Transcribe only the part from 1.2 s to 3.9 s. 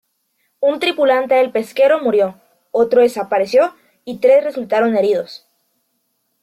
del pesquero murió, otro desapareció